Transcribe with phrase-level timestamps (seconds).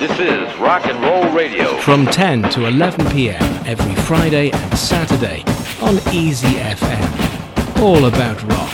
[0.00, 1.76] This is Rock and Roll Radio.
[1.78, 3.42] From 10 to 11 p.m.
[3.66, 5.42] every Friday and Saturday
[5.80, 7.82] on Easy FM.
[7.82, 8.70] All about rock.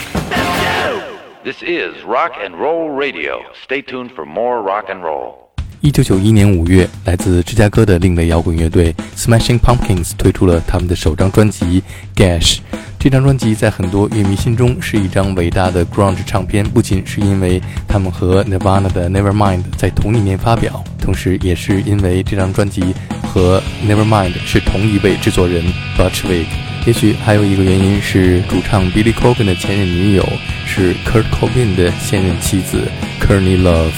[1.43, 3.41] This is Rock and Roll Radio.
[3.63, 5.49] Stay tuned for more rock and roll.
[5.81, 11.83] 一九九一年五月，来自芝加哥的另类摇滚乐队 Smashing Pumpkins 推出了他们的首张专辑《
[12.17, 12.57] Gash》。
[12.98, 22.92] 这张专辑在很多乐迷心中是一张伟大的 grunge 唱片，不仅是因为他们和 Nirvana 的 Nevermind 在同一年发表，同时也是因为这张专辑
[23.22, 25.62] 和 Nevermind 是同一位制作人
[25.96, 26.46] Butch Vig。
[26.86, 30.28] 也许还有一个原因是主唱 Billy Corgan 的前任女友
[30.66, 32.82] 是 Kurt Cobain 的现任妻子
[33.20, 33.92] Courtney Love。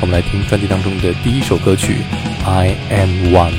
[0.00, 1.98] 我们来听专辑当中的第一首歌曲
[2.48, 3.52] 《I Am One》。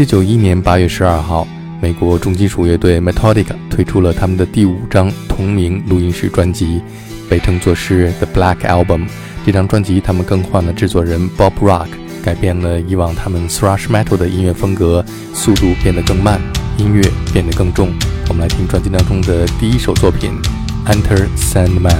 [0.00, 1.46] 九九一年八月十二号，
[1.78, 6.80] 美国重金属乐队 Metallica 推出了他们的第五张同名录音室专辑，
[7.28, 9.06] 被称作是 The Black Album。
[9.44, 11.88] 这张专辑他们更换了制作人 Bob Rock，
[12.24, 15.04] 改变了以往他们 Thrash Metal 的音乐风格，
[15.34, 16.40] 速度变得更慢，
[16.78, 17.90] 音乐变得更重。
[18.28, 20.32] 我们来听专辑当中的第一首作品
[20.90, 21.90] 《Enter Sandman》。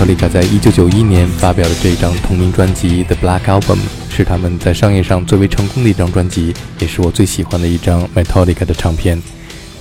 [0.00, 3.76] Metallica 在一九九一年发表的这张同名专辑《The Black Album》
[4.08, 9.20] 是他们在商业上最为成功的一张专辑，也是我最喜欢的一张 Metallica 的唱片。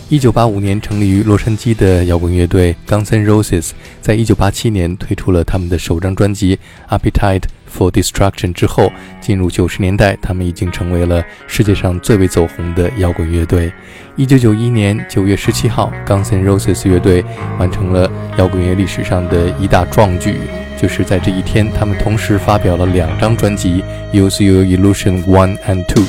[0.09, 3.69] 一九八五年成立于洛杉矶的摇滚乐队 Guns N' Roses，
[4.01, 6.59] 在一九八七年推出了他们的首张专辑
[6.93, 13.71] 《Appetite for Destruction》之后，进入九十年代，他们已经成为了世界上最为走红的摇滚乐队。
[14.15, 17.23] 一九九一年九月十七号，Guns N' Roses 乐队
[17.57, 20.35] 完成了摇滚乐历史上的一大壮举，
[20.81, 23.83] 就是在这一天，他们同时发表了两张专辑
[24.13, 26.03] 《Use Your Illusion One and Two》。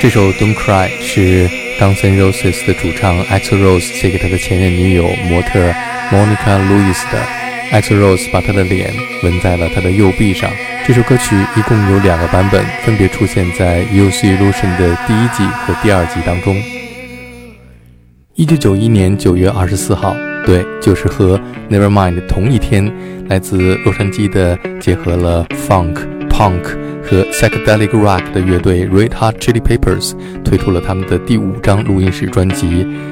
[0.00, 1.46] 这首《Don't Cry》是
[1.78, 5.60] Guns N' Roses 的主唱 Axl Rose 写给他的前任女友模特
[6.10, 7.22] Monica Lewis 的。
[7.70, 10.50] Axl Rose 把他的脸纹在了他的右臂上。
[10.86, 14.26] 这首歌曲一共有两个版本，分别出现在《U.S.
[14.26, 16.56] Illusion》的第一季和第二季当中。
[18.36, 20.16] 一九九一年九月二十四号，
[20.46, 21.38] 对，就是和
[21.70, 22.90] 《Nevermind》同一天，
[23.28, 25.94] 来自洛杉矶的结合了 Funk、
[26.30, 26.79] Punk。
[27.09, 32.65] 和 psychedelic rock 的乐队 Red Hot Chili Peppers 推出了他们的第五张录音室专辑《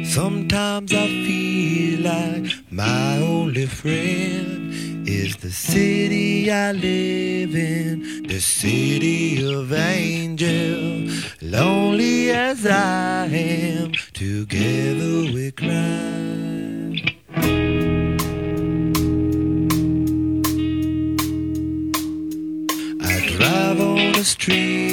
[0.06, 4.73] Sometimes I feel like my only friend
[5.07, 11.25] is the city I live in, the city of angels.
[11.41, 15.71] Lonely as I am, together we cry.
[23.01, 24.84] I drive on the streets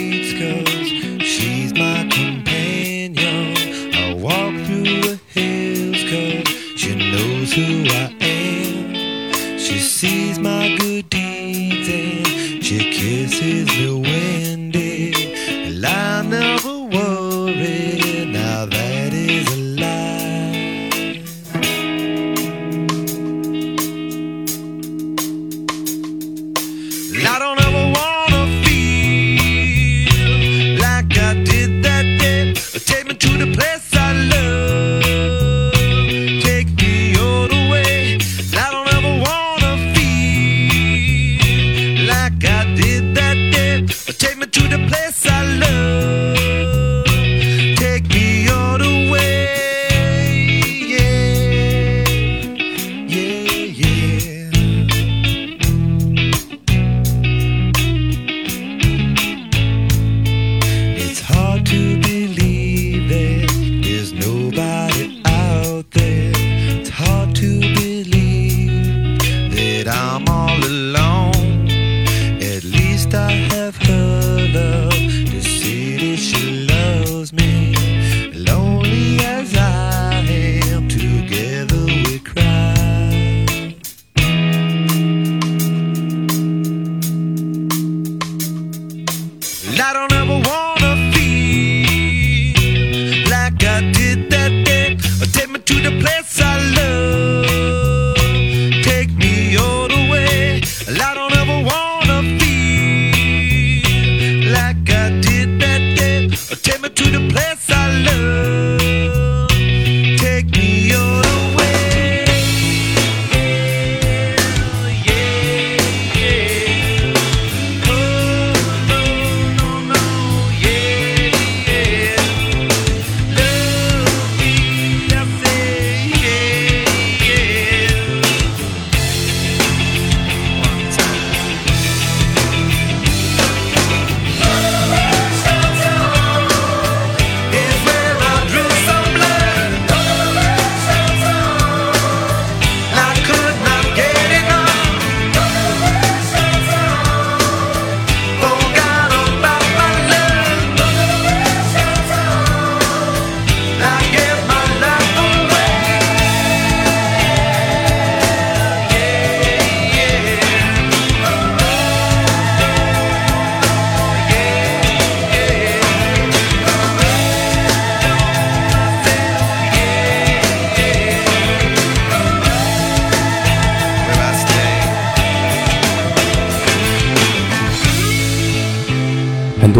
[7.54, 9.60] who I am.
[9.60, 10.61] She sees my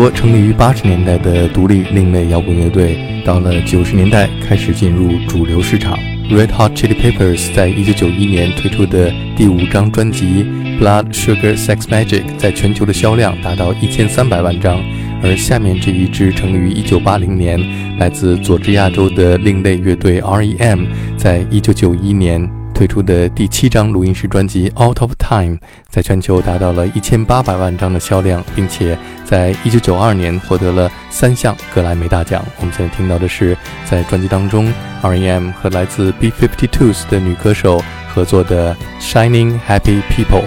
[0.10, 6.00] 成立于八十年代的独立另类摇滚乐队，到了九十年代开始进入主流市场。
[6.30, 10.46] Red Hot Chili Peppers 在一九九一年推出的第五张专辑
[10.80, 14.82] 《Blood Sugar Sex Magic》在全球的销量达到一千三百万张，
[15.22, 17.60] 而下面这一支成立于一九八零年、
[17.98, 20.86] 来自佐治亚州的另类乐队 R.E.M.
[21.18, 25.56] 在一九九一年推出的第七张录音室专辑《Out of Time》
[25.90, 32.44] 在全球达到了一千八百万张的销量，并且在一九九二年获得了三项格莱美大奖。
[32.60, 35.52] 我们现在听到的是在专辑当中 R.E.M.
[35.52, 37.82] 和来自 B52s 的女歌手
[38.14, 40.44] 合作的《Shining Happy People》。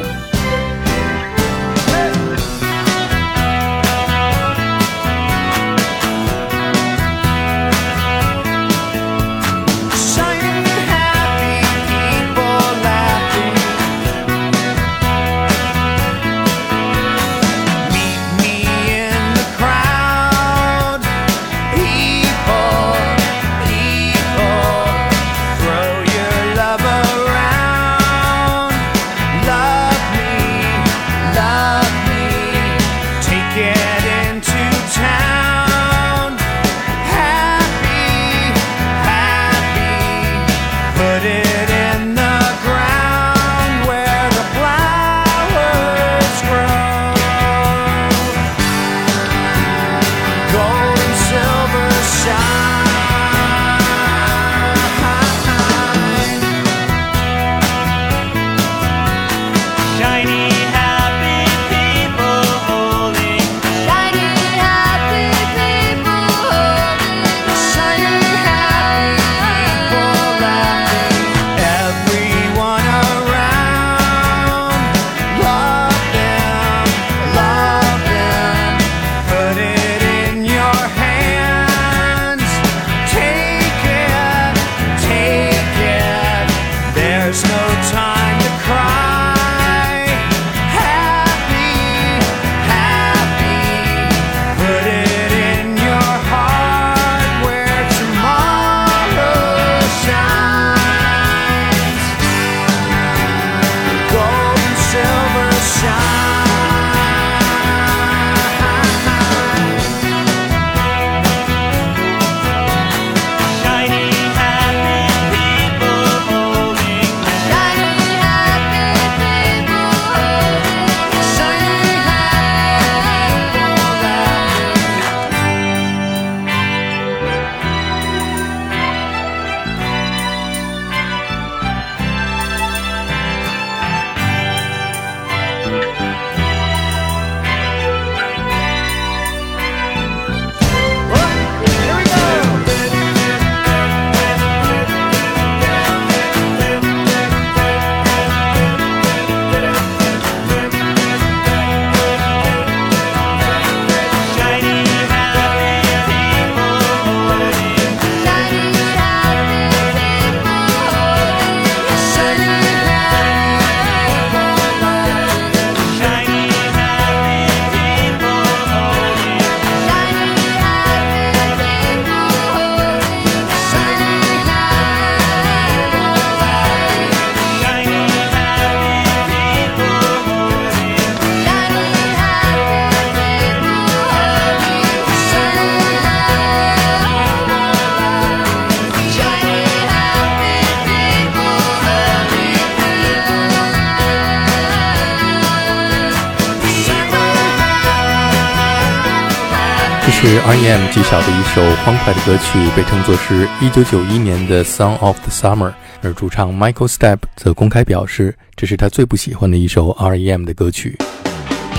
[200.26, 200.90] 是 R.E.M.
[200.90, 205.68] 极小的一首欢快的歌曲，被称作是1991年的《Song of the Summer》，
[206.00, 210.46] 而主唱 Michael Stipe 则公开表示，这是他最不喜欢的一首 R.E.M.
[210.46, 210.96] 的歌曲。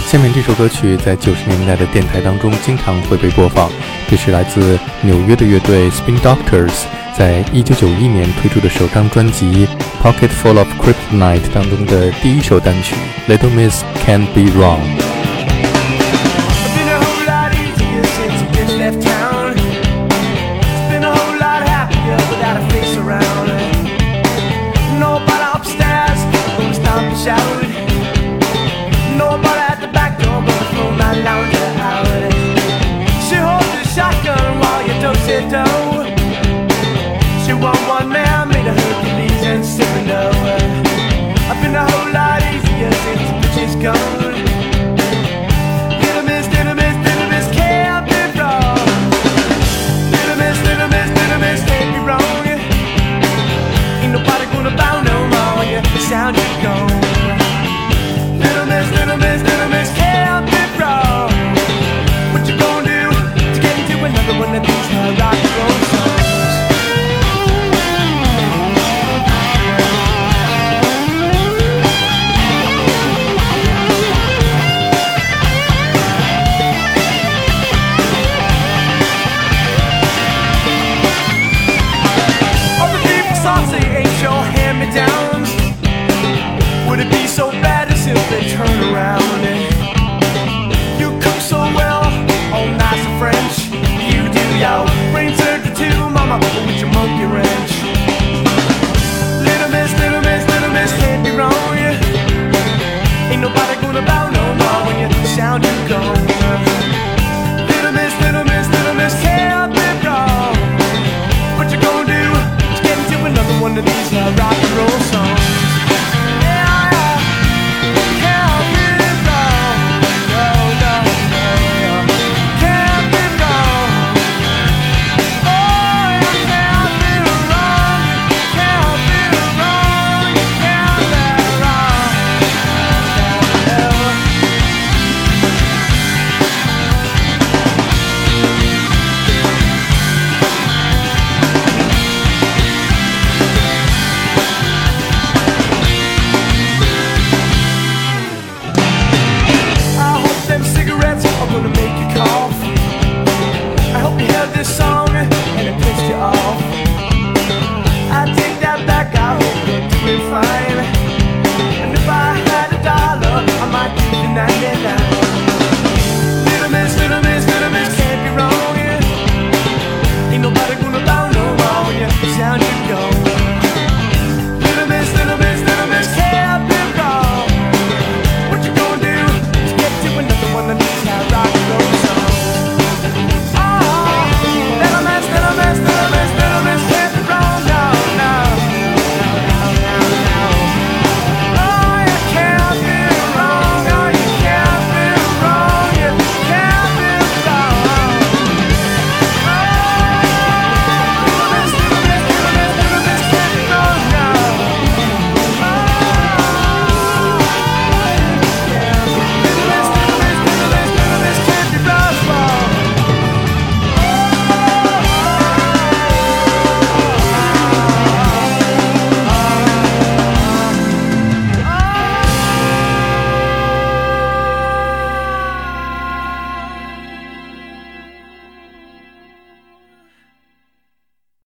[0.05, 3.67] 下面这首歌曲在90年代的电台当中经常会被播放，
[4.07, 6.83] 这是来自纽约的乐队 Spin Doctors
[7.17, 9.67] 在1991年推出的首张专辑
[10.03, 12.95] 《Pocket Full of Kryptonite》当中的第一首单曲
[13.27, 14.81] 《Little Miss Can't Be Wrong》。